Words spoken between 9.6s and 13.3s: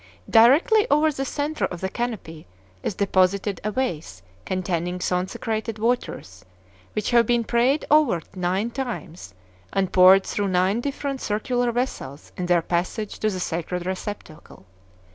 and poured through nine different circular vessels in their passage to